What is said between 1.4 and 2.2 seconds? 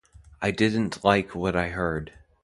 I heard.